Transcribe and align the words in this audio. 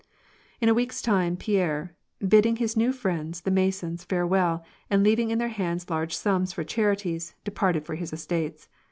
In 0.59 0.67
a 0.67 0.73
week's 0.73 0.99
time, 0.99 1.37
Pierre, 1.37 1.93
bidding 2.27 2.55
his 2.55 2.75
new 2.75 2.91
friends, 2.91 3.41
the 3.41 3.51
Masons, 3.51 4.03
farew^l, 4.03 4.63
and 4.89 5.03
leaving 5.03 5.29
in 5.29 5.37
their 5.37 5.49
hands 5.49 5.91
large 5.91 6.17
sums 6.17 6.51
for 6.53 6.63
charities, 6.63 7.35
departed 7.43 7.85
for 7.85 7.93
his 7.93 8.11
estates. 8.11 8.67